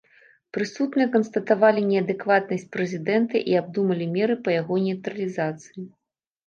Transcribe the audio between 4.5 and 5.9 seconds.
яго нейтралізацыі.